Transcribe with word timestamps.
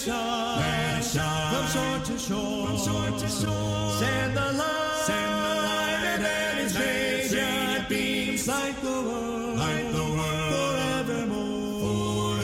Shine. 0.00 1.02
Shine. 1.02 1.52
From 1.52 1.66
shore 1.74 2.00
to 2.06 2.18
shore. 2.18 2.66
From 2.68 2.78
shore 2.78 3.10
to 3.18 3.28
shore. 3.28 3.90
Send 4.00 4.34
the 4.34 4.52
light. 4.60 5.02
Send 5.04 5.32
the 5.44 5.54
light. 5.68 6.04
And 6.08 6.22
let 6.22 6.56
its 6.64 6.74
radiant 6.74 7.88
beams 7.90 8.48
light 8.48 8.80
the 8.80 8.88
world. 8.88 9.58
Light 9.58 9.92
the 9.92 10.04
world. 10.16 10.52
Forevermore. 10.54 12.40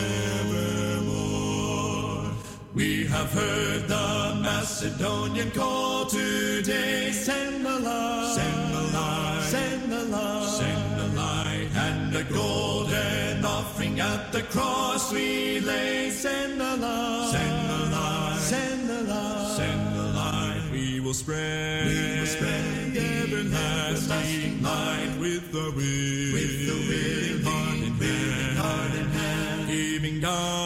Forevermore. 1.00 2.34
We 2.74 3.06
have 3.06 3.32
heard 3.32 3.88
the 3.88 4.38
Macedonian 4.42 5.50
call 5.52 6.04
today. 6.04 7.10
Send 7.10 7.64
the 7.64 7.78
light. 7.78 8.34
Send 8.36 8.74
the 8.74 8.82
light. 8.98 9.42
Send 9.44 9.92
the 9.92 10.04
light. 10.04 10.48
Send 10.60 11.00
the 11.00 11.08
light. 11.16 11.68
And 11.74 12.12
the 12.12 12.24
golden 12.24 13.42
offering 13.46 13.98
at 13.98 14.30
the 14.30 14.42
cross 14.42 15.10
we 15.10 15.60
lay. 15.60 16.10
Send 16.10 16.60
the 16.60 16.76
light. 16.76 17.15
Send 18.06 18.10
the 18.12 18.14
light. 18.14 18.38
Send 18.40 18.88
the 18.88 19.02
light. 19.02 19.56
Send 19.56 19.96
the 19.96 20.02
light. 20.02 20.62
We 20.72 21.00
will 21.00 21.14
spread. 21.14 21.86
We 21.86 22.20
will 22.20 22.26
spread 22.26 22.94
the 22.94 23.06
everlasting 23.22 24.62
light 24.62 25.12
with 25.18 25.52
the 25.52 25.72
wind. 25.76 26.32
With 26.36 26.66
the 26.68 26.76
wind. 26.88 27.44
Heart 27.44 27.78
in 27.78 27.92
hand. 27.94 28.58
Heart 28.58 28.94
in 28.94 29.08
hand. 29.08 29.68
Giving 29.68 30.20
God. 30.20 30.65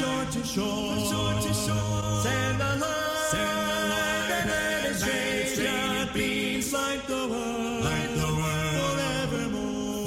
Shore 0.00 0.24
to 0.32 0.42
shore. 0.44 0.94
From 0.94 1.04
shore 1.10 1.34
to 1.46 1.52
shore. 1.64 2.20
Send 2.24 2.60
the 2.60 2.72
light. 2.84 3.28
Send 3.32 3.60
the 3.70 3.80
light. 3.92 4.30
And 4.36 4.48
let 4.50 4.84
it 4.84 4.90
its 4.90 5.02
radiant 5.58 6.10
beams 6.14 6.72
light 6.72 7.02
the 7.06 7.22
world. 7.32 7.84
Light 7.88 8.12
the 8.22 8.30
world. 8.40 8.74
Forevermore. 8.80 10.06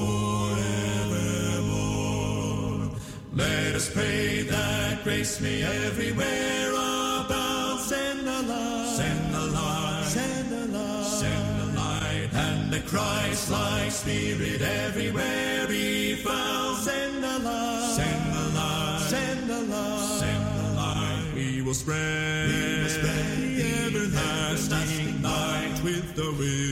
Forevermore. 1.64 2.92
Let 3.36 3.72
us 3.80 3.88
pray 3.94 4.44
that 4.54 5.04
grace 5.04 5.36
may 5.42 5.60
everywhere 5.64 6.70
abound. 6.72 7.80
Send 7.92 8.20
the 8.28 8.40
light. 8.52 8.88
Send 9.00 9.34
the 9.36 9.46
light. 9.58 10.06
Send 10.18 10.50
the 10.54 10.64
light. 10.78 11.06
Send 11.22 11.48
the 11.60 11.68
light. 11.80 12.30
And 12.46 12.74
the 12.74 12.82
Christ-like 12.92 13.92
spirit 13.92 14.62
everywhere 14.62 15.68
be 15.68 16.16
found. 16.16 16.78
Send 16.78 17.24
the 17.24 17.40
light. 17.48 17.94
Send 18.00 18.23
light. 18.54 19.06
Send 19.10 19.50
the 19.50 19.62
light. 19.62 20.20
Send 20.20 20.46
the 20.60 20.76
light. 20.76 21.26
We 21.36 21.62
will 21.62 21.74
spread. 21.74 22.50
We 22.50 22.84
will 22.84 22.90
spread 22.90 23.38
the 23.38 23.62
everlasting 23.86 25.22
light 25.22 25.80
with 25.84 26.16
the 26.16 26.32
wind. 26.40 26.63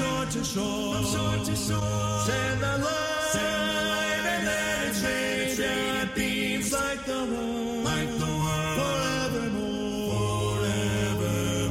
Shore 0.00 0.26
to 0.34 0.40
shore. 0.44 0.94
From 0.94 1.04
shore 1.12 1.38
to 1.48 1.54
shore. 1.66 2.20
Send 2.28 2.56
the 2.64 2.74
light. 2.86 3.30
Send 3.34 3.62
the 3.76 3.82
light. 3.92 4.24
And 4.32 4.42
let 4.50 4.88
its 4.88 5.00
radiant 5.06 6.10
beams 6.16 6.68
light 6.72 7.02
the 7.10 7.20
world. 7.30 7.84
Light 7.88 8.12
the 8.24 8.32
world. 8.44 8.74
Forevermore. 8.78 10.14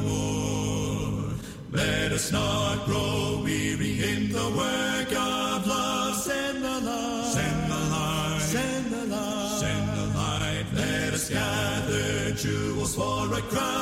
Forevermore. 0.00 1.34
Let 1.80 2.08
us 2.18 2.26
not 2.32 2.76
grow 2.86 3.42
weary 3.44 3.94
in 4.12 4.20
the 4.38 4.48
work 4.60 5.10
of 5.32 5.58
love. 5.74 6.14
Send 6.28 6.56
the 6.66 6.76
light. 6.88 7.26
Send 7.36 7.60
the 7.72 7.80
light. 7.94 8.40
Send 8.54 8.84
the 8.94 9.02
light. 9.14 9.58
Send 9.62 9.86
the 9.98 10.06
light. 10.18 10.66
Let 10.82 11.10
us 11.18 11.26
gather 11.30 12.32
jewels 12.42 12.92
for 12.94 13.22
a 13.40 13.42
crown 13.52 13.79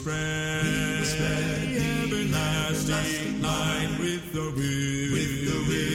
spread. 0.00 0.64
Will 0.64 1.04
spread 1.04 1.60
the 1.60 1.78
everlasting 2.04 3.42
light 3.42 3.90
with 3.98 4.32
the. 4.32 5.12
With 5.12 5.44
the 5.46 5.58
wind. 5.68 5.89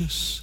Precious 0.00 0.39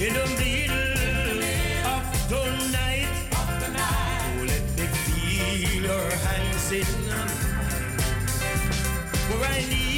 in 0.00 0.14
the 0.14 0.26
middle 0.38 1.42
of 1.84 2.28
the 2.28 2.44
night. 2.70 3.08
Oh, 3.34 4.44
let 4.46 4.62
me 4.78 4.86
feel 4.86 5.82
your 5.82 6.10
hands 6.10 6.72
in 6.72 6.86
where 9.40 9.50
I. 9.50 9.97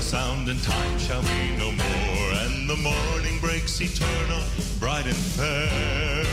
a 0.00 0.02
sound 0.02 0.48
and 0.48 0.62
time 0.62 0.98
shall 0.98 1.20
be 1.20 1.56
no 1.58 1.70
more. 1.72 2.28
And 2.44 2.68
the 2.68 2.76
morning 2.76 3.38
breaks 3.38 3.80
eternal, 3.82 4.42
bright 4.78 5.04
and 5.04 5.22
fair. 5.36 6.24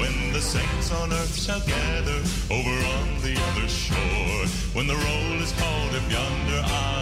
When 0.00 0.32
the 0.32 0.40
saints 0.40 0.90
on 0.90 1.12
earth 1.12 1.36
shall 1.36 1.60
gather 1.60 2.18
over 2.50 2.76
on 2.96 3.08
the 3.20 3.36
other 3.48 3.68
shore. 3.68 4.46
When 4.72 4.86
the 4.86 4.96
roll 4.96 5.42
is 5.42 5.52
called 5.52 5.94
up 5.94 6.10
yonder, 6.10 6.62
I 6.64 6.99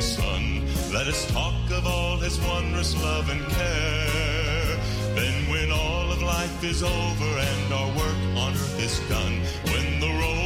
sun. 0.00 0.64
Let 0.92 1.06
us 1.06 1.30
talk 1.30 1.70
of 1.70 1.86
all 1.86 2.16
his 2.16 2.40
wondrous 2.40 2.94
love 3.02 3.28
and 3.28 3.40
care. 3.50 4.76
Then, 5.14 5.50
when 5.50 5.70
all 5.70 6.10
of 6.10 6.22
life 6.22 6.64
is 6.64 6.82
over 6.82 7.30
and 7.50 7.72
our 7.72 7.88
work 7.88 8.20
on 8.36 8.52
earth 8.52 8.80
is 8.80 8.98
done, 9.08 9.40
when 9.72 10.00
the 10.00 10.08
road 10.08 10.39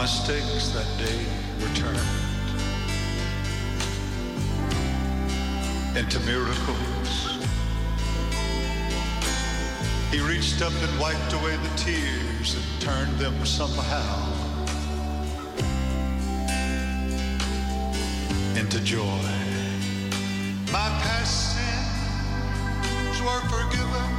mistakes 0.00 0.68
that 0.70 0.86
day 0.96 1.26
returned 1.58 1.98
into 5.94 6.18
miracles. 6.20 7.38
He 10.10 10.20
reached 10.20 10.62
up 10.62 10.72
and 10.72 10.98
wiped 10.98 11.34
away 11.34 11.54
the 11.54 11.68
tears 11.76 12.54
and 12.54 12.64
turned 12.80 13.18
them 13.18 13.44
somehow 13.44 14.32
into 18.58 18.80
joy. 18.80 19.20
My 20.72 20.88
past 21.04 21.56
sins 21.56 23.20
were 23.20 23.42
forgiven. 23.52 24.10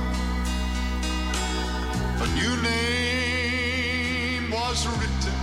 A 2.22 2.28
new 2.36 2.56
name 2.62 4.52
was 4.52 4.86
written 4.86 5.41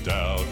to 0.03 0.50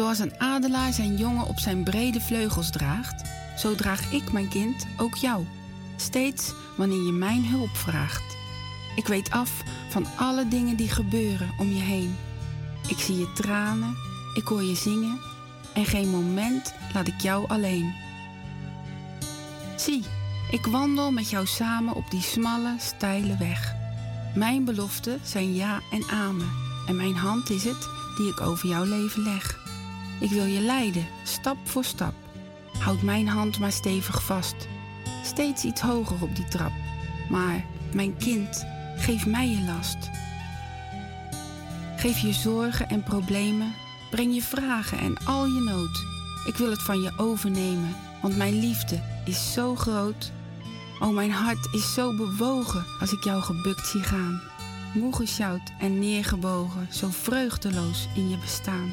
Zoals 0.00 0.18
een 0.18 0.40
adelaar 0.40 0.92
zijn 0.92 1.16
jongen 1.16 1.46
op 1.46 1.58
zijn 1.58 1.82
brede 1.82 2.20
vleugels 2.20 2.70
draagt, 2.70 3.28
zo 3.56 3.74
draag 3.74 4.12
ik 4.12 4.32
mijn 4.32 4.48
kind 4.48 4.86
ook 4.96 5.14
jou. 5.14 5.46
Steeds 5.96 6.52
wanneer 6.76 7.02
je 7.02 7.12
mijn 7.12 7.46
hulp 7.46 7.76
vraagt. 7.76 8.36
Ik 8.96 9.06
weet 9.06 9.30
af 9.30 9.62
van 9.90 10.06
alle 10.16 10.48
dingen 10.48 10.76
die 10.76 10.88
gebeuren 10.88 11.50
om 11.58 11.68
je 11.68 11.80
heen. 11.80 12.16
Ik 12.88 12.98
zie 12.98 13.18
je 13.18 13.32
tranen, 13.32 13.96
ik 14.34 14.46
hoor 14.46 14.62
je 14.62 14.74
zingen 14.74 15.18
en 15.74 15.84
geen 15.84 16.08
moment 16.08 16.74
laat 16.94 17.06
ik 17.06 17.20
jou 17.20 17.48
alleen. 17.48 17.94
Zie, 19.76 20.04
ik 20.50 20.66
wandel 20.66 21.12
met 21.12 21.30
jou 21.30 21.46
samen 21.46 21.94
op 21.94 22.10
die 22.10 22.22
smalle, 22.22 22.76
steile 22.78 23.36
weg. 23.36 23.74
Mijn 24.34 24.64
beloften 24.64 25.20
zijn 25.22 25.54
ja 25.54 25.80
en 25.92 26.04
amen 26.10 26.50
en 26.86 26.96
mijn 26.96 27.16
hand 27.16 27.50
is 27.50 27.64
het 27.64 27.88
die 28.16 28.30
ik 28.30 28.40
over 28.40 28.68
jouw 28.68 28.84
leven 28.84 29.22
leg. 29.22 29.59
Ik 30.20 30.30
wil 30.30 30.44
je 30.44 30.60
leiden, 30.60 31.06
stap 31.24 31.56
voor 31.64 31.84
stap. 31.84 32.14
Houd 32.78 33.02
mijn 33.02 33.28
hand 33.28 33.58
maar 33.58 33.72
stevig 33.72 34.22
vast. 34.22 34.68
Steeds 35.24 35.64
iets 35.64 35.80
hoger 35.80 36.22
op 36.22 36.36
die 36.36 36.48
trap. 36.48 36.72
Maar, 37.28 37.64
mijn 37.92 38.16
kind, 38.16 38.66
geef 38.96 39.26
mij 39.26 39.48
je 39.48 39.64
last. 39.64 40.10
Geef 41.96 42.18
je 42.18 42.32
zorgen 42.32 42.88
en 42.88 43.02
problemen. 43.02 43.74
Breng 44.10 44.34
je 44.34 44.42
vragen 44.42 44.98
en 44.98 45.16
al 45.24 45.46
je 45.46 45.60
nood. 45.60 46.04
Ik 46.46 46.56
wil 46.56 46.70
het 46.70 46.82
van 46.82 47.00
je 47.00 47.12
overnemen, 47.16 47.96
want 48.22 48.36
mijn 48.36 48.58
liefde 48.58 49.02
is 49.24 49.52
zo 49.52 49.76
groot. 49.76 50.32
O, 51.00 51.10
mijn 51.10 51.32
hart 51.32 51.68
is 51.72 51.94
zo 51.94 52.16
bewogen 52.16 52.84
als 53.00 53.12
ik 53.12 53.24
jou 53.24 53.42
gebukt 53.42 53.86
zie 53.86 54.02
gaan. 54.02 54.40
Moe 54.94 55.14
gesjouwd 55.14 55.72
en 55.78 55.98
neergebogen, 55.98 56.88
zo 56.90 57.08
vreugdeloos 57.10 58.08
in 58.14 58.28
je 58.28 58.38
bestaan. 58.38 58.92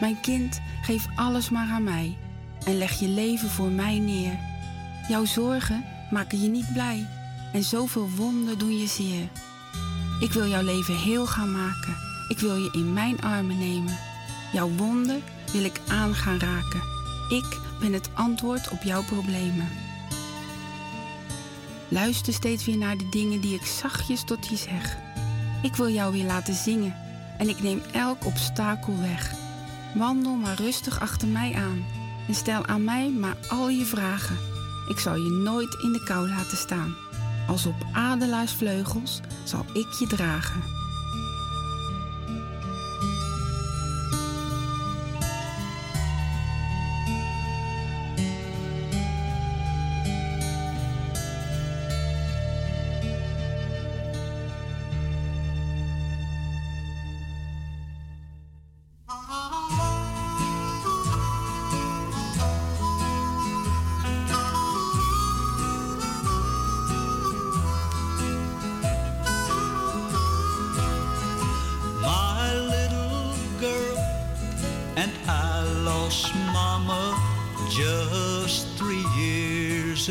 Mijn 0.00 0.20
kind, 0.20 0.60
geef 0.82 1.06
alles 1.14 1.50
maar 1.50 1.68
aan 1.70 1.84
mij 1.84 2.16
en 2.64 2.78
leg 2.78 3.00
je 3.00 3.08
leven 3.08 3.50
voor 3.50 3.70
mij 3.70 3.98
neer. 3.98 4.38
Jouw 5.08 5.24
zorgen 5.24 5.84
maken 6.10 6.42
je 6.42 6.48
niet 6.48 6.72
blij 6.72 7.06
en 7.52 7.62
zoveel 7.62 8.10
wonden 8.16 8.58
doen 8.58 8.78
je 8.78 8.86
zeer. 8.86 9.28
Ik 10.20 10.32
wil 10.32 10.46
jouw 10.46 10.62
leven 10.62 10.96
heel 10.96 11.26
gaan 11.26 11.52
maken. 11.52 11.96
Ik 12.28 12.38
wil 12.38 12.56
je 12.56 12.70
in 12.72 12.92
mijn 12.92 13.20
armen 13.20 13.58
nemen. 13.58 13.98
Jouw 14.52 14.70
wonden 14.76 15.22
wil 15.52 15.64
ik 15.64 15.80
aan 15.88 16.14
gaan 16.14 16.38
raken. 16.38 16.82
Ik 17.28 17.58
ben 17.80 17.92
het 17.92 18.10
antwoord 18.14 18.68
op 18.70 18.82
jouw 18.82 19.02
problemen. 19.04 19.68
Luister 21.88 22.32
steeds 22.32 22.64
weer 22.64 22.78
naar 22.78 22.96
de 22.96 23.08
dingen 23.08 23.40
die 23.40 23.54
ik 23.54 23.66
zachtjes 23.66 24.24
tot 24.24 24.46
je 24.46 24.56
zeg. 24.56 24.96
Ik 25.62 25.76
wil 25.76 25.88
jou 25.88 26.12
weer 26.12 26.24
laten 26.24 26.54
zingen 26.54 26.94
en 27.38 27.48
ik 27.48 27.62
neem 27.62 27.82
elk 27.92 28.24
obstakel 28.24 29.00
weg. 29.00 29.43
Wandel 29.94 30.34
maar 30.34 30.56
rustig 30.56 31.00
achter 31.00 31.28
mij 31.28 31.54
aan 31.54 31.84
en 32.28 32.34
stel 32.34 32.66
aan 32.66 32.84
mij 32.84 33.10
maar 33.10 33.36
al 33.48 33.68
je 33.68 33.84
vragen. 33.84 34.36
Ik 34.88 34.98
zal 34.98 35.14
je 35.14 35.30
nooit 35.30 35.82
in 35.82 35.92
de 35.92 36.02
kou 36.04 36.28
laten 36.28 36.56
staan. 36.56 36.94
Als 37.46 37.66
op 37.66 37.86
adelaarsvleugels 37.92 39.20
zal 39.44 39.64
ik 39.72 39.92
je 39.98 40.06
dragen. 40.06 40.62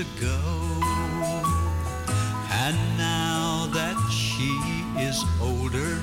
Ago. 0.04 0.40
And 2.64 2.78
now 2.98 3.68
that 3.74 3.98
she 4.12 4.52
is 5.00 5.18
older, 5.42 5.94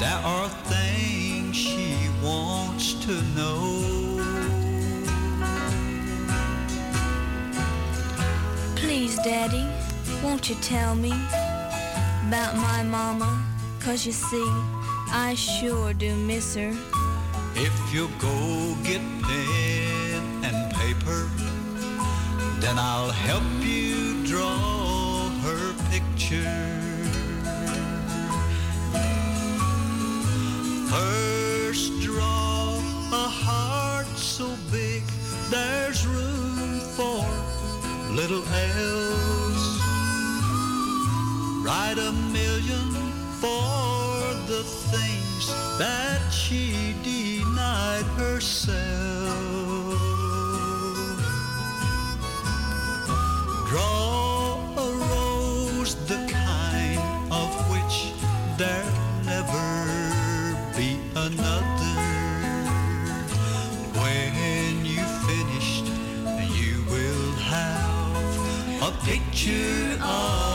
there 0.00 0.20
are 0.34 0.48
things 0.72 1.56
she 1.56 1.94
wants 2.22 2.94
to 3.06 3.14
know. 3.36 3.62
Please, 8.76 9.16
Daddy, 9.24 9.66
won't 10.22 10.48
you 10.48 10.56
tell 10.56 10.94
me 10.94 11.12
about 12.28 12.56
my 12.56 12.82
mama? 12.82 13.30
Cause 13.80 14.06
you 14.06 14.12
see, 14.12 14.50
I 15.10 15.34
sure 15.36 15.92
do 15.92 16.14
miss 16.16 16.54
her. 16.54 16.72
If 17.54 17.94
you 17.94 18.08
go 18.20 18.76
get 18.82 19.00
paper, 19.22 19.95
then 22.66 22.78
I'll 22.80 23.12
help 23.12 23.44
you 23.60 24.26
draw 24.26 25.28
her 25.44 25.72
picture. 25.88 26.72
First, 30.90 31.92
draw 32.00 32.74
a 33.12 33.28
heart 33.44 34.08
so 34.16 34.48
big 34.72 35.04
there's 35.48 36.04
room 36.08 36.80
for 36.96 37.22
little 38.12 38.42
else. 38.72 39.66
Write 41.64 41.98
a 41.98 42.12
million 42.38 42.90
for 43.42 44.10
the 44.50 44.64
things 44.90 45.44
that 45.78 46.20
she 46.32 46.96
denied 47.04 48.06
herself. 48.18 49.05
Picture 69.46 69.96
of 70.02 70.45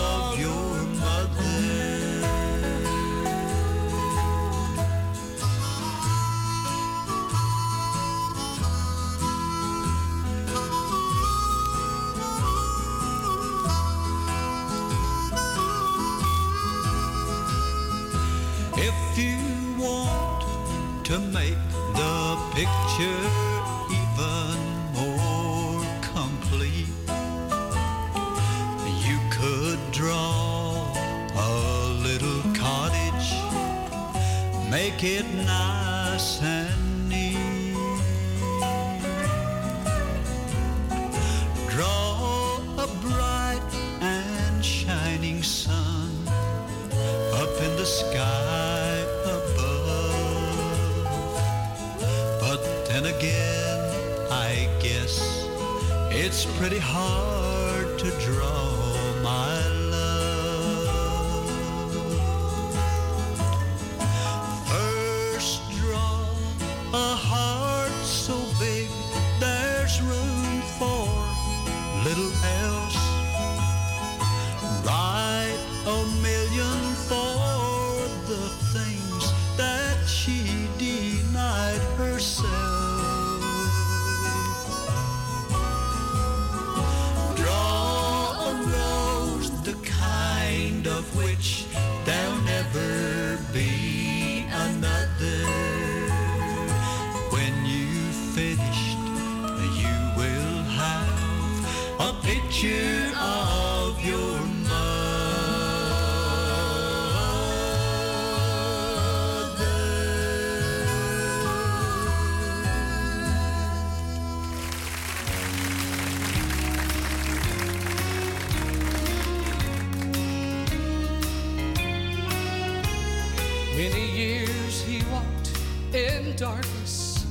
Many 123.82 124.12
years 124.12 124.84
he 124.84 125.02
walked 125.12 125.58
in 125.92 126.36
darkness 126.36 127.26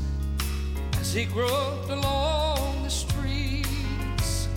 as 0.99 1.15
he 1.15 1.25
groped 1.25 1.89
along 1.91 2.83
the 2.83 2.91
streets, 2.91 4.49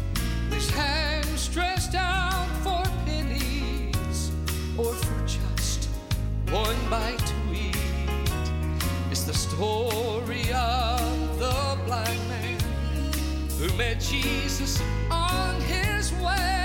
his 0.49 0.71
hands 0.71 1.39
stretched 1.39 1.93
out 1.93 2.47
for 2.63 2.83
pennies 3.05 4.31
or 4.75 4.91
for 4.91 5.19
just 5.27 5.85
one 6.49 6.75
bite 6.89 7.19
to 7.19 7.53
eat. 7.53 7.77
It's 9.11 9.25
the 9.25 9.35
story 9.35 10.51
of 10.51 11.37
the 11.37 11.77
blind 11.85 12.27
man 12.27 12.59
who 13.59 13.71
met 13.77 13.99
Jesus 13.99 14.81
on 15.11 15.61
his 15.61 16.11
way. 16.13 16.62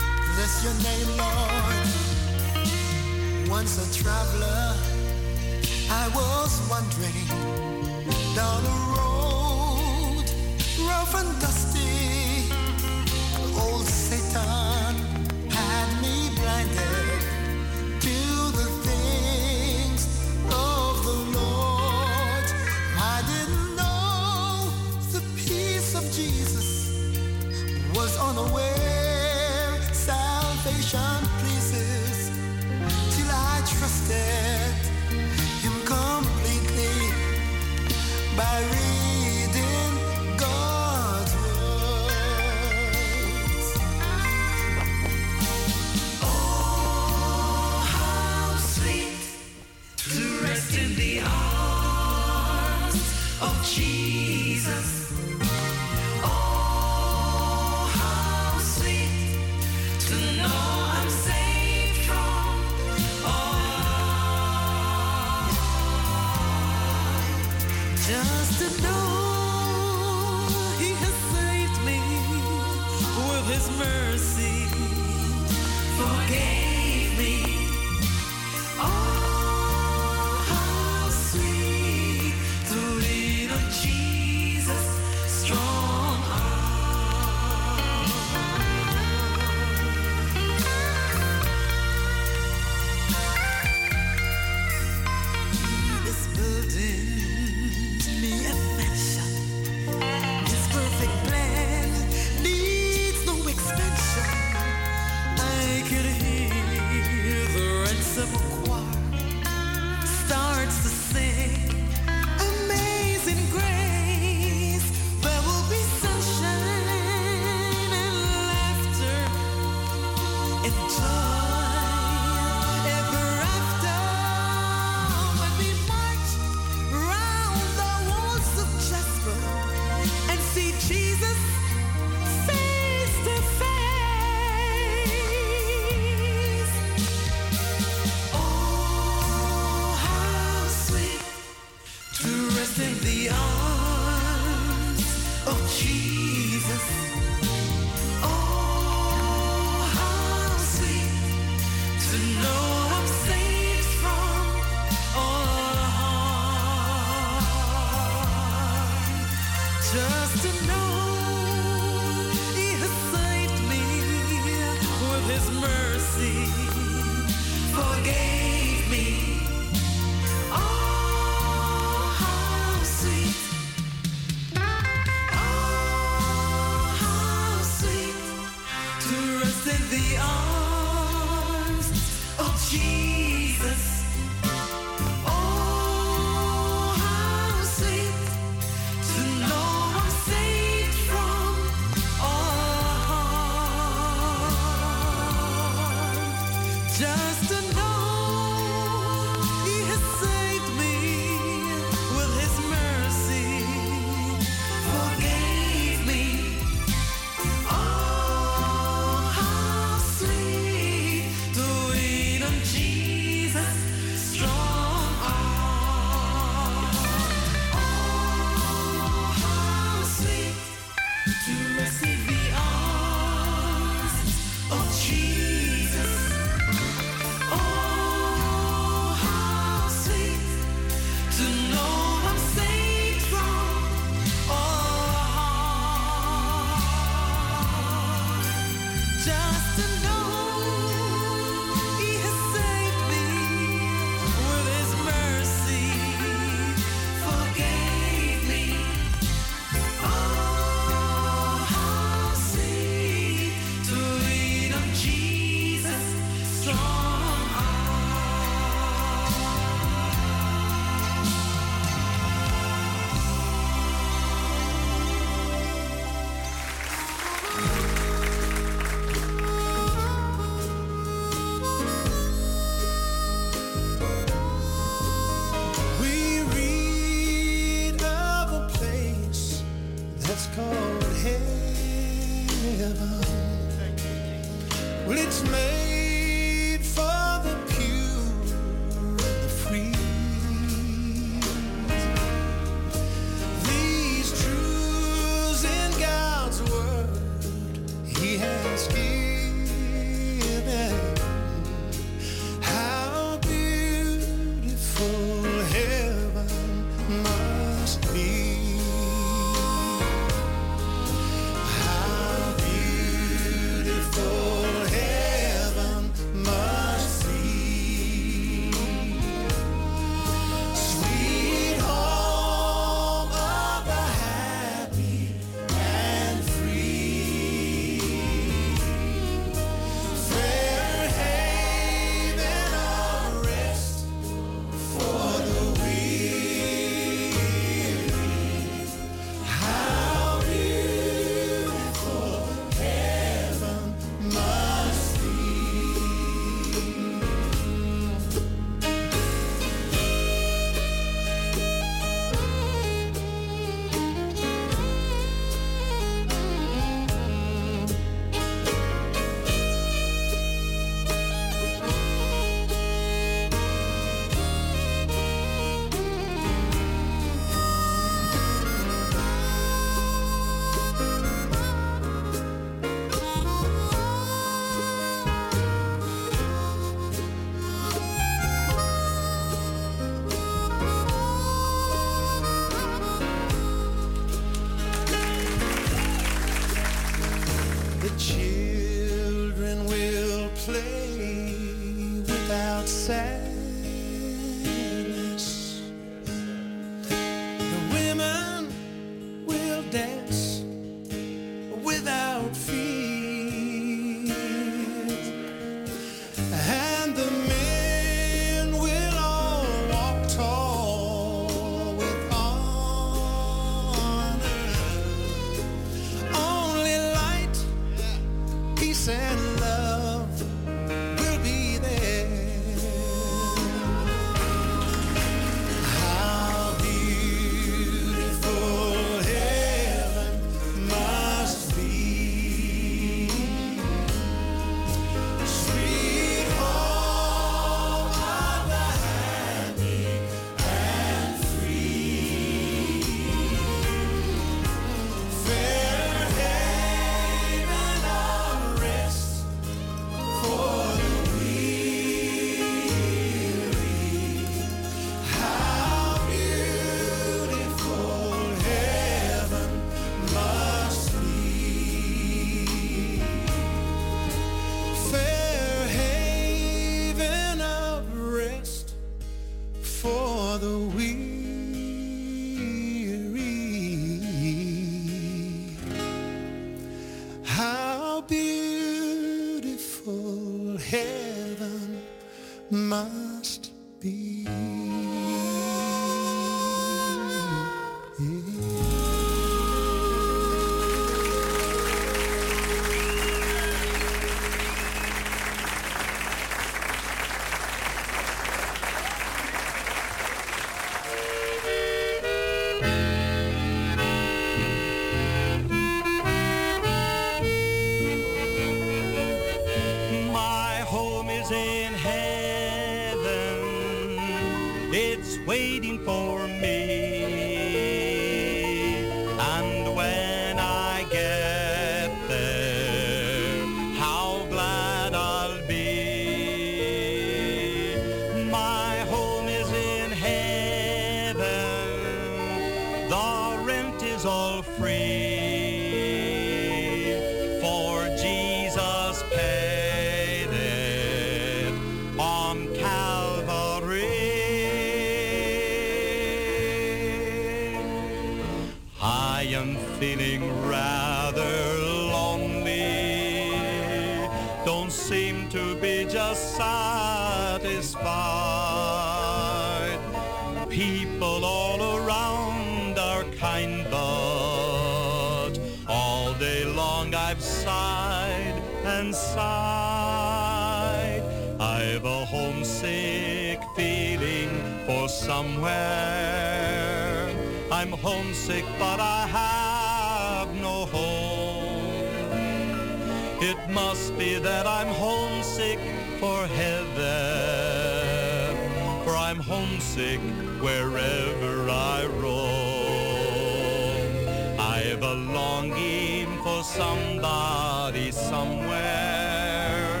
A 595.06 595.14
longing 595.14 596.42
for 596.42 596.64
somebody 596.64 598.10
somewhere. 598.10 600.00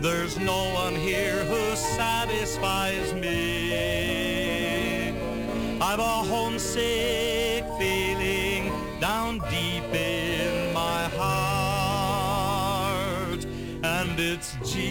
There's 0.00 0.38
no 0.38 0.72
one 0.72 0.94
here 0.94 1.44
who 1.44 1.76
satisfies 1.76 3.12
me. 3.12 5.10
I've 5.78 5.98
a 5.98 6.24
homesick 6.32 7.66
feeling 7.78 8.72
down 8.98 9.40
deep 9.50 9.92
in 9.92 10.72
my 10.72 11.02
heart, 11.18 12.24
and 13.84 14.18
it's 14.18 14.56
Jesus. 14.64 14.89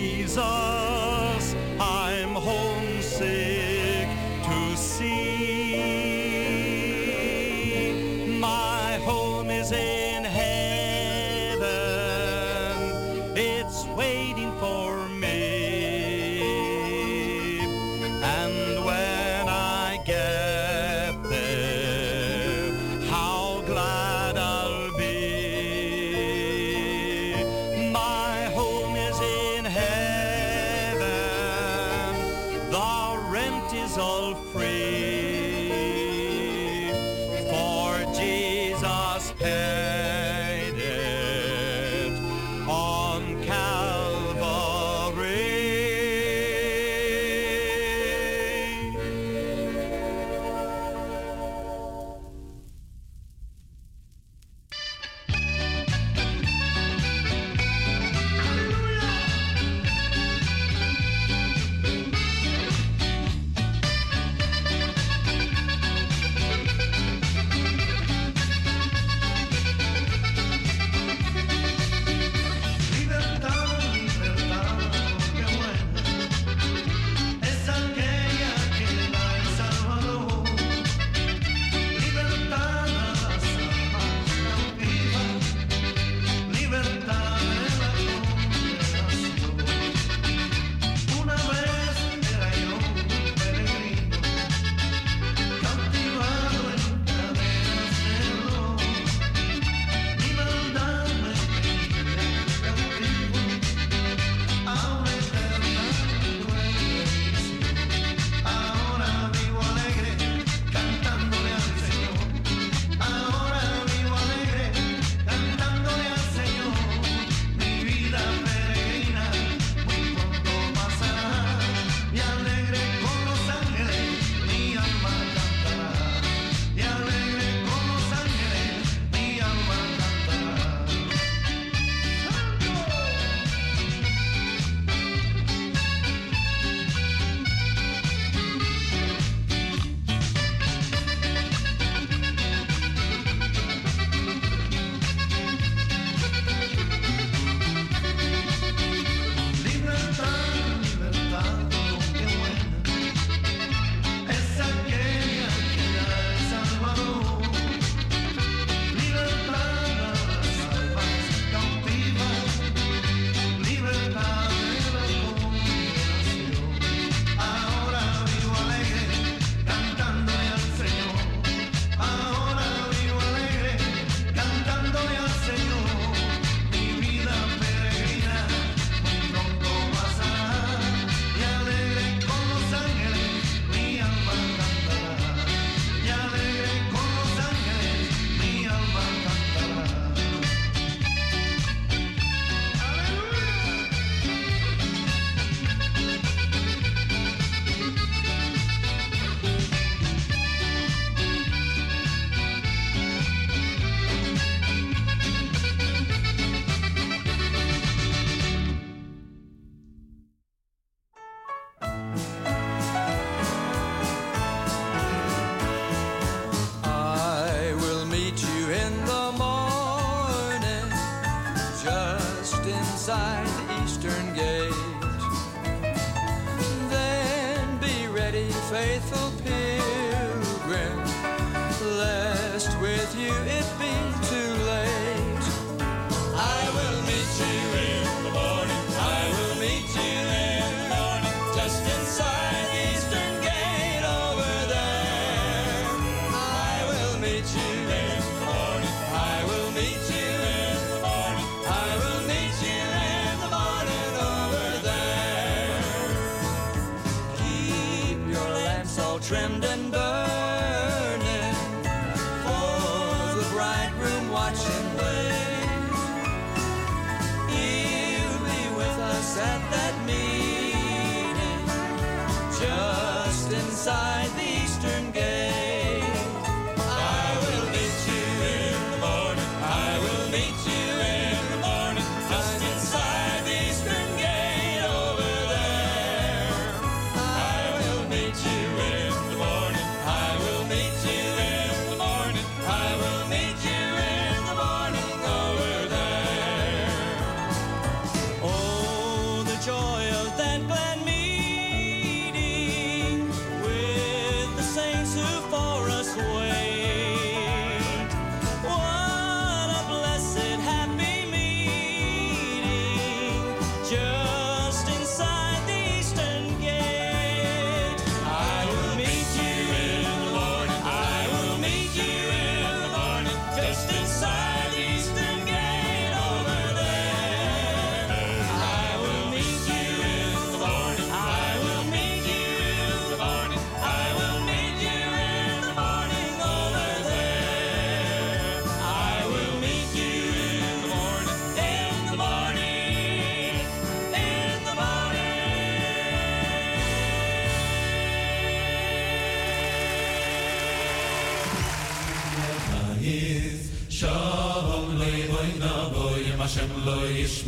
inside 273.59 274.29
the 274.37 274.58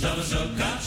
Joga, 0.00 0.22
carro. 0.56 0.77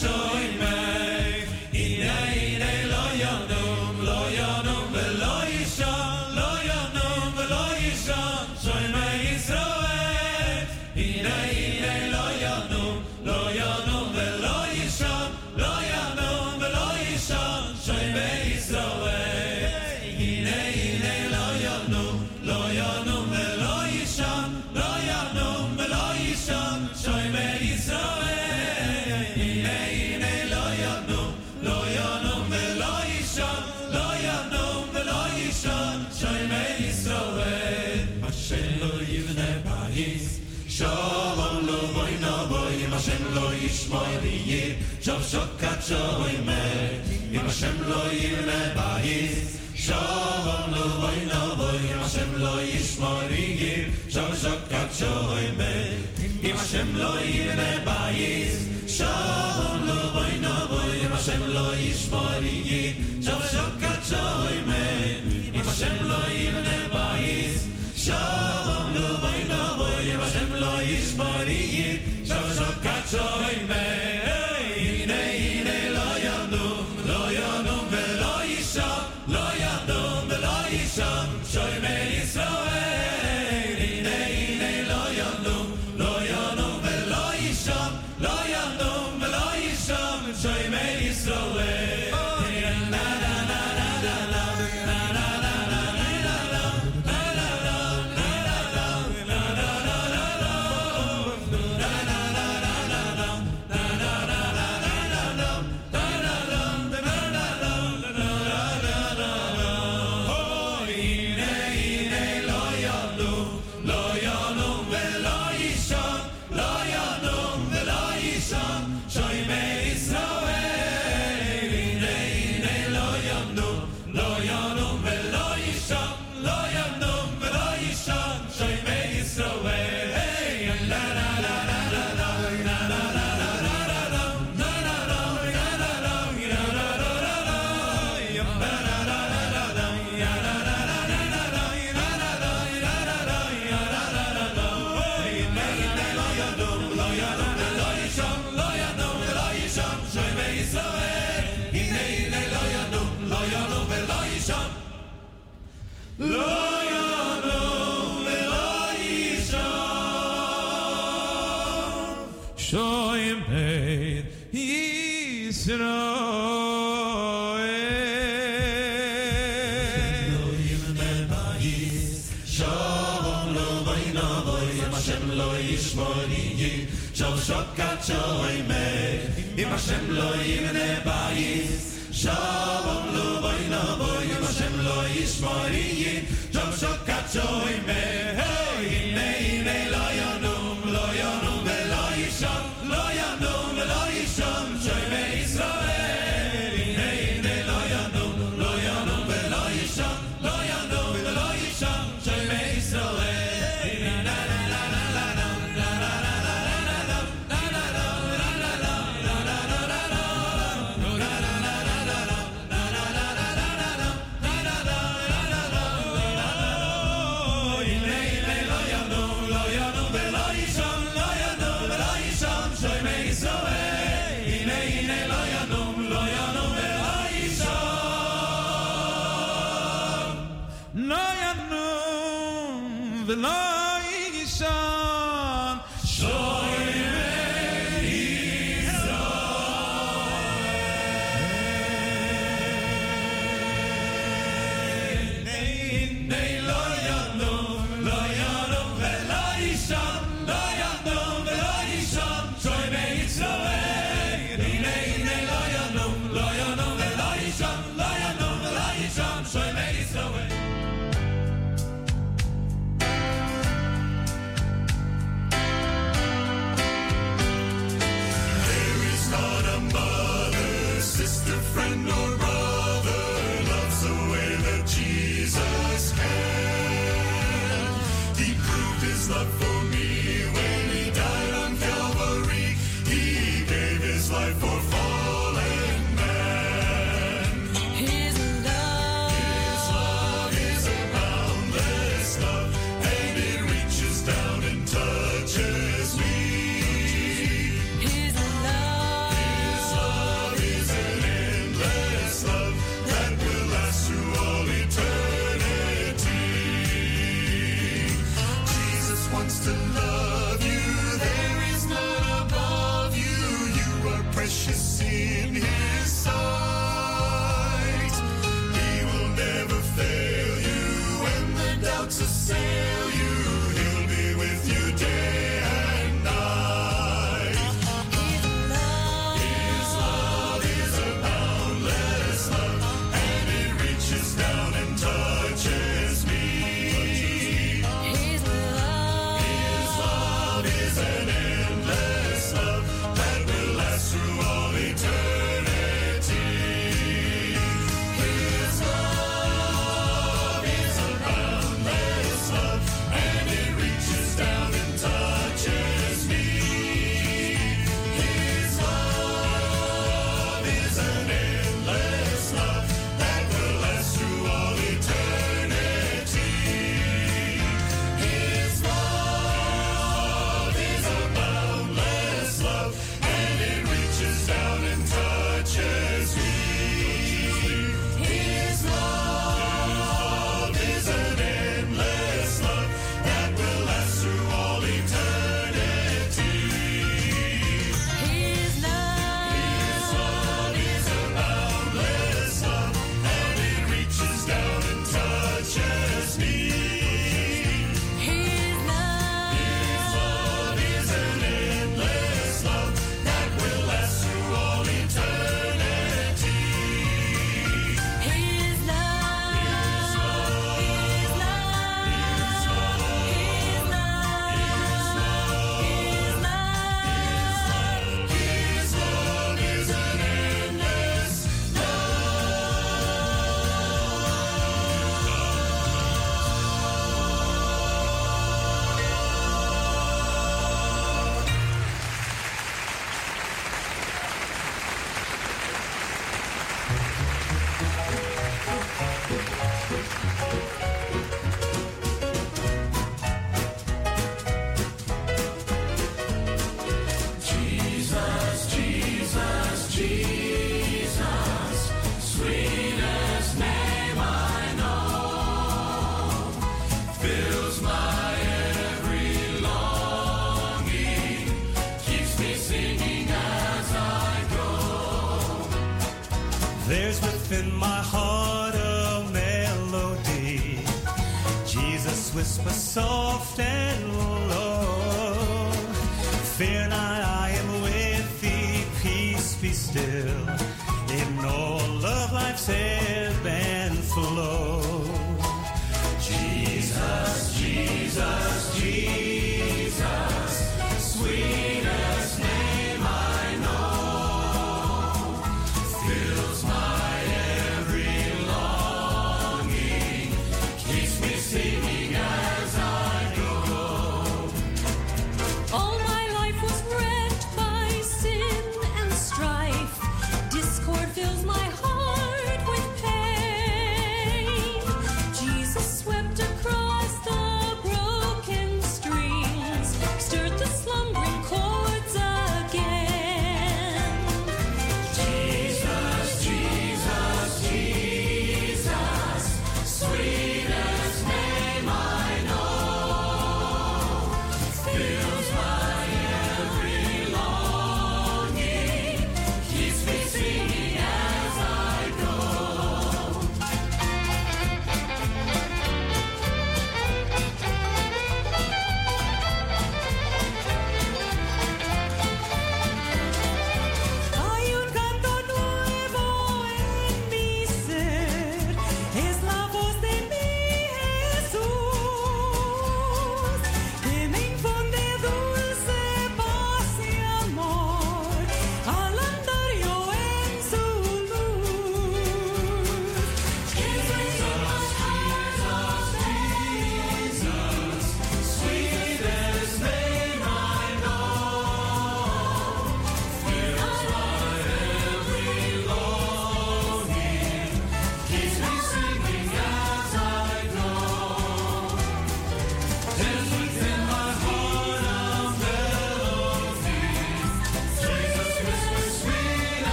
shoy 45.86 46.34
me 46.46 46.62
im 47.38 47.48
shem 47.58 47.76
lo 47.90 48.02
yile 48.20 48.60
bayis 48.76 49.58
shom 49.84 50.70
lo 50.74 50.86
vay 51.02 51.20
no 51.30 51.42
vay 51.60 51.80
im 51.94 52.04
shem 52.12 52.30
lo 52.44 52.54
yishmori 52.70 53.46
gir 53.60 53.84
shom 54.14 54.30
shok 54.42 54.60
kat 54.70 54.88
shoy 55.00 55.48
me 55.58 55.72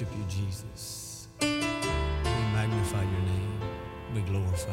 worship 0.00 0.16
you, 0.16 0.24
Jesus. 0.46 1.28
We 1.40 1.60
magnify 2.54 3.02
your 3.02 3.20
name. 3.20 3.60
We 4.14 4.20
glorify 4.22 4.72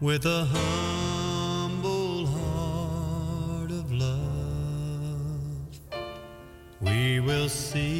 with 0.00 0.24
a 0.26 0.44
humble 0.44 2.26
heart 2.26 3.70
of 3.70 3.92
love. 3.92 4.20
We 6.80 7.20
will 7.20 7.48
see. 7.48 7.91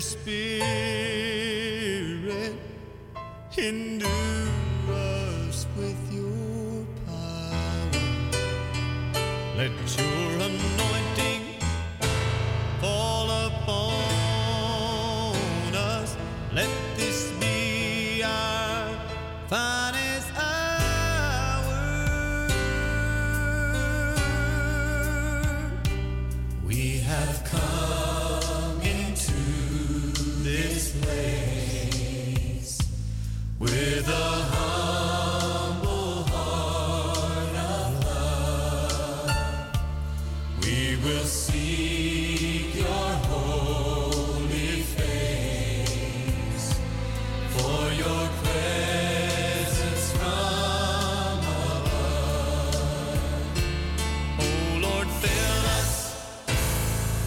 spirit 0.00 0.60
in 3.56 3.89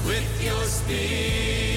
with 0.06 0.44
your 0.44 0.64
spirit. 0.66 1.73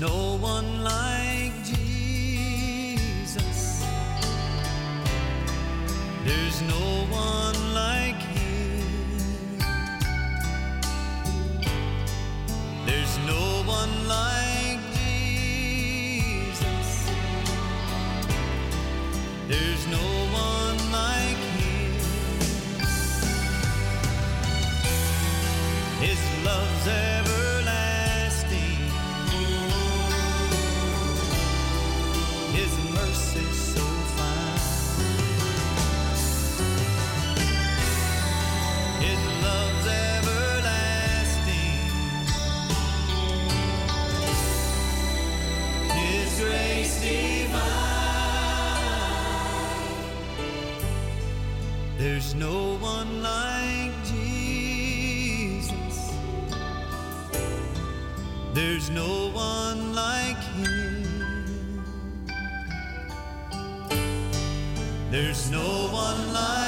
no 0.00 0.38
one 0.38 0.82
like 0.84 1.21
There's 58.54 58.90
no 58.90 59.30
one 59.30 59.94
like 59.94 60.36
him. 60.36 61.82
There's 65.10 65.50
no 65.50 65.88
one 65.90 66.32
like 66.34 66.61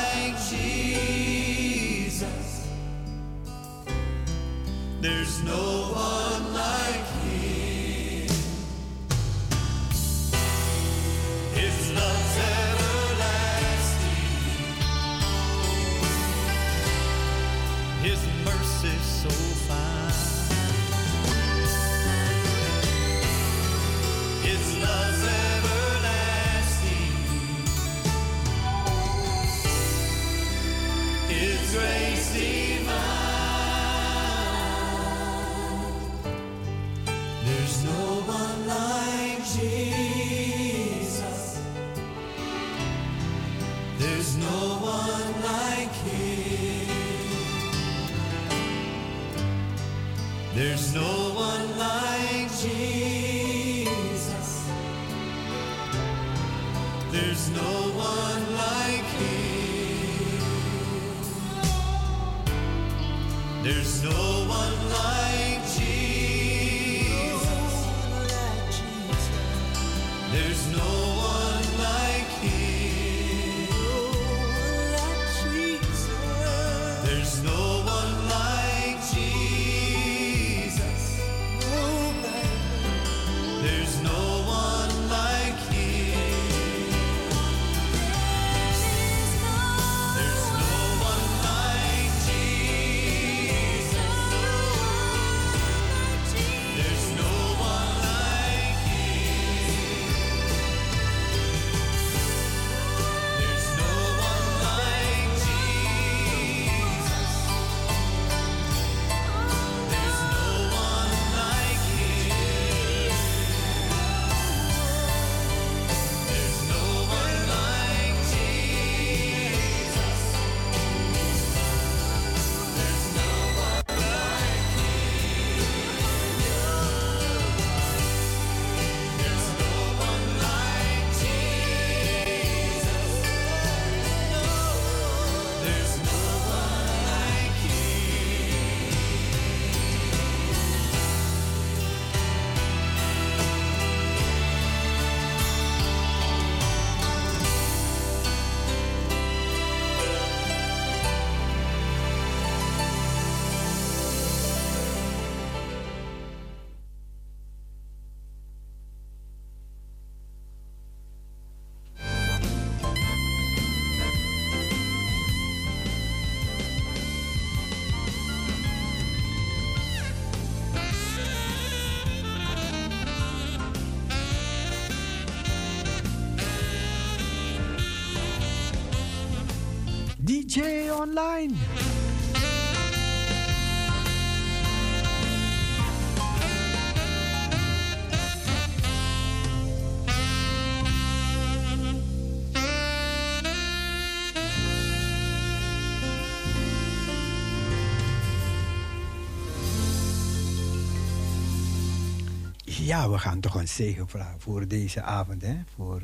Ja, 202.84 203.10
we 203.10 203.18
gaan 203.18 203.40
toch 203.40 203.54
een 203.54 203.68
zegen 203.68 204.08
vragen 204.08 204.40
voor 204.40 204.68
deze 204.68 205.02
avond, 205.02 205.42
hè? 205.42 205.56
Voor 205.74 206.02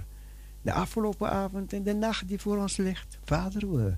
de 0.63 0.73
afgelopen 0.73 1.31
avond 1.31 1.73
en 1.73 1.83
de 1.83 1.95
nacht 1.95 2.29
die 2.29 2.41
voor 2.41 2.57
ons 2.59 2.77
ligt. 2.77 3.19
Vader, 3.25 3.75
we 3.75 3.97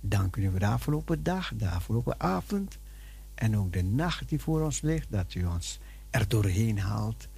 danken 0.00 0.42
u 0.42 0.50
voor 0.50 0.58
de 0.58 0.66
afgelopen 0.66 1.22
dag, 1.22 1.52
de 1.54 1.68
afgelopen 1.68 2.20
avond 2.20 2.78
en 3.34 3.58
ook 3.58 3.72
de 3.72 3.82
nacht 3.82 4.28
die 4.28 4.40
voor 4.40 4.62
ons 4.62 4.80
ligt, 4.80 5.06
dat 5.10 5.34
u 5.34 5.44
ons 5.44 5.78
er 6.10 6.28
doorheen 6.28 6.78
haalt. 6.78 7.28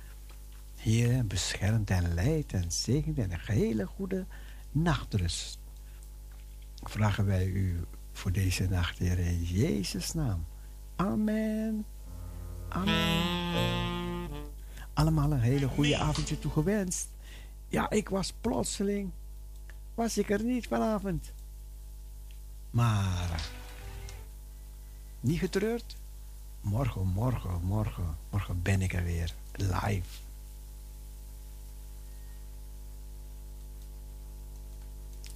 Heer, 0.77 1.27
beschermt 1.27 1.91
en 1.91 2.15
leidt 2.15 2.53
en 2.53 2.73
zegent 2.73 3.19
en 3.19 3.33
een 3.33 3.41
hele 3.43 3.87
goede 3.87 4.25
nachtrust. 4.71 5.59
Vragen 6.83 7.27
wij 7.27 7.47
u 7.47 7.85
voor 8.13 8.33
deze 8.33 8.69
nacht, 8.69 8.99
Heer, 8.99 9.19
in 9.19 9.43
Jezus' 9.43 10.13
naam. 10.13 10.47
Amen. 10.97 11.85
Amen. 12.69 14.29
Allemaal 14.93 15.33
een 15.33 15.41
hele 15.41 15.69
goede 15.69 15.97
avondje 15.97 16.39
toegewenst. 16.39 17.11
Ja, 17.69 17.91
ik 17.91 18.09
was 18.09 18.33
plotseling, 18.41 19.11
was 19.95 20.19
ik 20.19 20.31
er 20.31 20.45
niet 20.45 20.67
vanavond. 20.67 21.33
Maar, 22.71 23.49
niet 25.21 25.39
getreurd. 25.39 25.97
Morgen, 26.61 27.07
morgen, 27.07 27.61
morgen, 27.63 28.17
morgen 28.31 28.63
ben 28.63 28.83
ik 28.83 28.93
er 28.93 29.05
weer 29.05 29.35
live. 29.53 30.09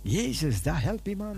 Jezus, 0.02 0.62
daar 0.62 0.82
help 0.82 1.06
je 1.06 1.16
man. 1.16 1.36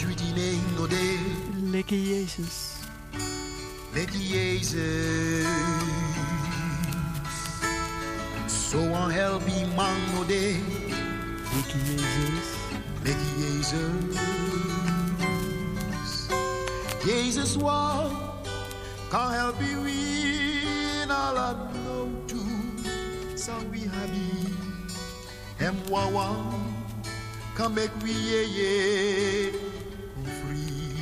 Jullie 0.00 0.32
nee 0.34 0.58
no 0.76 0.86
de. 0.86 1.18
Lekker 1.70 1.98
Jezus. 1.98 2.72
Lekker 3.92 4.20
Jezus. 4.20 5.46
Zo 8.70 8.92
aan 8.92 9.10
help 9.10 9.48
je 9.48 9.66
man 9.76 9.96
no 10.14 10.26
de. 10.26 10.87
Jezus. 11.54 12.48
Lekker 13.04 13.32
Jezus. 13.38 14.28
Jezus 17.04 17.56
wou 17.56 18.10
kan 19.08 19.32
help 19.32 19.56
you 19.62 19.86
in 19.86 21.10
all 21.10 21.34
no 21.72 22.08
to. 22.26 22.40
So 23.36 23.52
we 23.70 23.88
happy. 23.88 24.52
Hem 25.56 25.74
wawa 25.88 26.36
kan 27.56 27.74
make 27.74 27.92
we 28.02 28.12
yeah 28.12 28.46
yeah 28.52 29.52
free. 30.42 30.92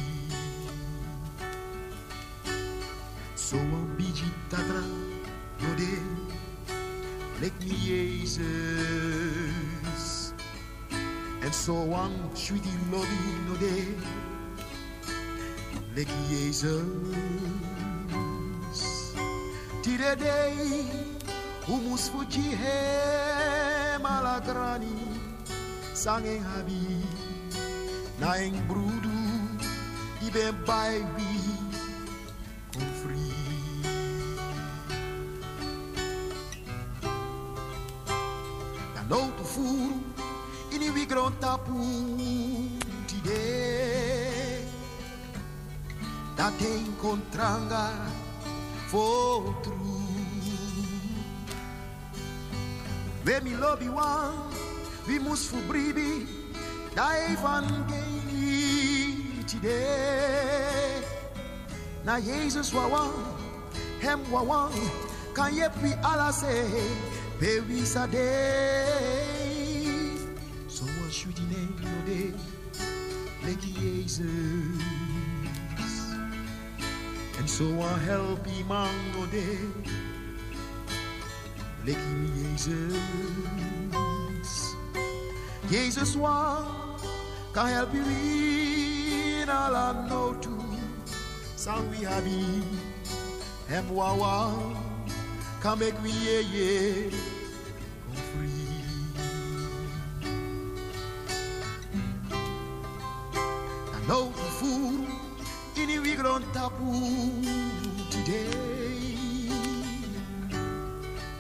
So 3.35 3.57
een 3.57 3.97
beetje 3.97 4.31
tatra 4.49 4.83
no 5.59 5.75
de. 5.75 5.99
Lek 7.41 7.53
me 7.65 7.75
Jezus. 7.75 8.96
En 11.47 11.55
zo 11.55 11.75
een 11.75 12.13
sweetie 12.33 12.79
lobby 12.91 13.23
no 13.47 13.59
de. 13.59 13.95
Lek 15.95 16.09
Jezus. 16.29 16.85
Tire 19.81 20.17
day, 20.17 20.85
humus 21.67 22.09
fuji 22.09 22.55
he 22.55 23.99
malagrani, 24.03 24.97
sanging 25.95 26.43
habi, 26.43 27.05
na 28.19 28.35
eng 28.35 28.67
brudu, 28.67 29.19
die 30.21 30.31
ben 30.31 30.55
bij 30.65 31.05
wie, 31.17 31.55
kom 32.73 32.83
free. 33.03 33.35
Na 38.95 39.03
no 39.09 39.31
to 39.37 39.45
furu, 40.87 40.95
ini 40.95 40.95
wi 40.95 41.07
gron 41.07 41.33
tapu, 41.41 41.75
tide, 43.07 44.63
dat 46.37 46.53
encontranga, 46.61 47.91
for 48.89 49.55
true. 49.63 49.75
We 53.25 53.41
mi 53.43 53.55
lobby 53.57 53.89
one, 53.89 54.35
we 55.07 55.19
must 55.19 55.51
for 55.51 55.61
bribi, 55.69 56.27
da 56.95 57.11
evangelie 57.29 57.95
today. 59.47 61.03
Na 62.05 62.21
Jesus 62.21 62.73
wawan, 62.73 63.11
hem 64.01 64.21
wawan, 64.31 64.71
kan 65.35 65.53
je 65.53 65.69
pi 65.83 65.95
ala 66.03 66.33
say, 66.33 66.71
like 73.47 73.63
Jesus. 73.63 74.27
En 77.39 77.49
zo 77.49 77.81
aan 77.81 78.01
help 78.01 78.47
iemand 78.47 78.91
no 79.15 79.27
day. 79.31 79.59
Like 81.85 82.01
Jezus. 82.35 82.99
Jezus 85.69 86.15
wa 86.15 86.65
kan 87.53 87.67
help 87.67 87.95
you 87.95 88.05
in 89.43 89.49
all 89.49 89.95
no 90.09 90.35
to. 90.41 90.51
Sang 91.55 91.91
we 91.91 92.05
happy. 92.05 92.63
Hem 93.67 93.89
wa 93.95 94.15
wa 94.15 94.51
kan 95.61 95.79
make 95.79 96.03
we 96.03 96.11
yeah 96.11 96.43
yeah. 96.53 97.36
I 104.09 104.09
the 104.09 104.43
fool 104.61 105.05
in 105.75 106.03
we 106.03 106.15
grown 106.15 106.45
tapu 106.53 107.43
today. 108.09 109.51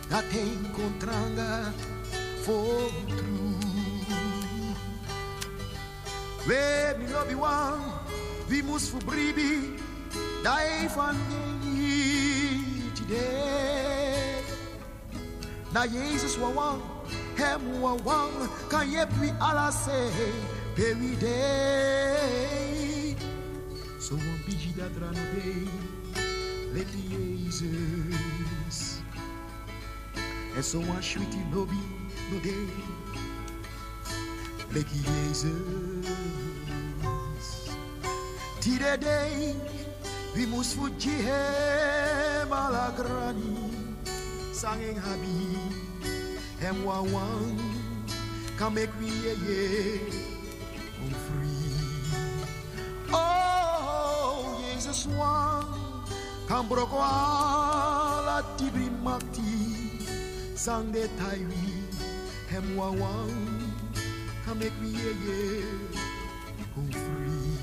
Dat 0.09 0.24
encontranga 0.34 1.72
for 2.43 2.90
true. 3.06 3.55
We 6.47 6.94
mi 6.98 7.06
lobby 7.12 7.34
one, 7.34 7.82
we 8.48 8.62
must 8.62 8.90
for 8.90 9.05
bribi, 9.05 9.78
die 10.43 10.88
van 10.90 11.16
today. 12.94 14.43
Na 15.70 15.86
Jezus 15.86 16.36
wa 16.38 16.51
wan, 16.51 16.82
hem 17.34 17.80
wa 17.80 17.94
wan, 18.02 18.30
kan 18.68 18.90
je 18.90 19.06
pi 19.20 19.30
ala 19.38 19.70
say, 19.70 20.10
baby 20.77 21.16
day. 21.16 23.16
So 23.98 24.15
one 24.15 24.40
biji 24.47 24.73
dat 24.77 24.90
run 25.01 25.16
away, 25.16 25.66
let 26.74 26.86
Jezus. 27.09 29.01
En 30.57 30.65
zo 30.65 30.78
een 30.78 31.03
sweetie 31.03 31.47
lobby 31.53 31.81
no 32.31 32.40
day, 32.40 32.66
let 34.69 34.86
Jezus. 34.90 36.07
Tire 38.61 38.98
day, 38.98 39.55
we 40.35 40.47
must 40.47 40.74
fuji 40.74 41.11
hem 41.11 42.53
eh, 42.53 42.65
ala 42.65 42.93
grani, 42.97 43.70
sanging 44.53 44.98
habi, 44.98 45.57
eh, 46.03 46.09
hem 46.59 46.85
wa 46.85 47.03
wan, 47.03 47.59
can 48.59 48.73
make 48.74 48.90
we 49.01 49.07
yeah 49.07 49.35
yeah, 49.47 50.35
Oh, 55.07 55.15
Jesus 55.15 55.15
one, 55.15 55.70
kan 56.49 56.66
broko 56.66 56.99
ala 56.99 58.43
tibri 58.59 58.91
makti, 59.07 60.59
sang 60.59 60.91
de 60.91 61.07
taiwi, 61.15 61.78
hem 62.51 62.77
wa 62.77 62.91
wan, 62.91 63.31
can 64.45 64.59
make 64.59 64.74
me 64.83 64.91
yeah 64.91 65.15
yeah, 65.23 65.62
come 66.74 66.91
free. 66.91 67.55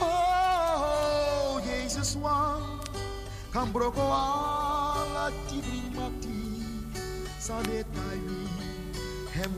Oh, 0.00 1.60
Jesus 1.64 2.16
one, 2.16 2.80
kan 3.52 3.72
broko 3.72 4.04
ala 4.04 5.32
tibri 5.48 5.80
makti, 5.96 6.60
sang 7.40 7.64
de 7.64 7.84
taiwi, 7.88 8.44
hem 9.32 9.52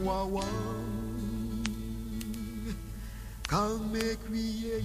make 3.91 4.23
we 4.31 4.39
yeah, 4.39 4.79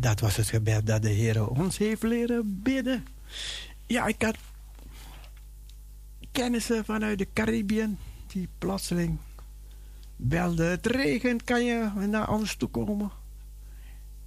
dat 0.00 0.20
was 0.20 0.36
het 0.36 0.48
gebed 0.48 0.86
dat 0.86 1.02
de 1.02 1.10
Heer 1.10 1.48
ons 1.48 1.78
heeft 1.78 2.02
leren 2.02 2.60
bidden. 2.62 3.06
Ja, 3.86 4.06
ik 4.06 4.22
had 4.22 4.36
kennissen 6.32 6.84
vanuit 6.84 7.18
de 7.18 7.28
Caribbean 7.32 7.98
die 8.26 8.48
plotseling 8.58 9.18
belden: 10.16 10.70
Het 10.70 10.86
regent, 10.86 11.44
kan 11.44 11.64
je 11.64 11.90
naar 12.08 12.30
ons 12.30 12.54
toe 12.54 12.68
komen? 12.68 13.10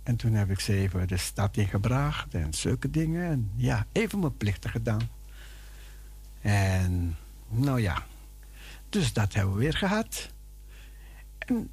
En 0.03 0.15
toen 0.15 0.33
heb 0.33 0.49
ik 0.49 0.59
ze 0.59 0.73
even 0.73 1.07
de 1.07 1.17
stad 1.17 1.57
ingebracht 1.57 2.33
en 2.33 2.53
zulke 2.53 2.89
dingen. 2.89 3.25
En 3.25 3.51
ja, 3.55 3.85
even 3.91 4.19
mijn 4.19 4.37
plichten 4.37 4.69
gedaan. 4.69 5.09
En 6.41 7.17
nou 7.47 7.81
ja, 7.81 8.05
dus 8.89 9.13
dat 9.13 9.33
hebben 9.33 9.53
we 9.53 9.59
weer 9.59 9.77
gehad. 9.77 10.29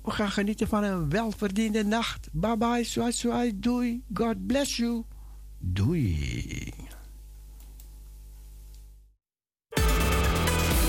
We 0.03 0.11
gaan 0.11 0.31
genieten 0.31 0.69
van 0.69 0.85
een 0.85 1.11
welverdiende 1.11 1.85
nacht. 1.85 2.29
Bye 2.33 2.57
bye, 2.57 2.85
swai 2.85 3.13
swai, 3.13 3.59
doei. 3.59 4.03
God 4.13 4.47
bless 4.47 4.77
you. 4.77 5.05
Doei. 5.59 6.73